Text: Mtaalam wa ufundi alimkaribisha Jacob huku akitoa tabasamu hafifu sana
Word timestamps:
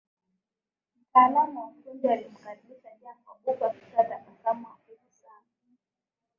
Mtaalam 0.99 1.55
wa 1.55 1.67
ufundi 1.67 2.07
alimkaribisha 2.07 2.89
Jacob 3.01 3.37
huku 3.45 3.65
akitoa 3.65 4.03
tabasamu 4.03 4.65
hafifu 4.65 5.09
sana 5.21 5.77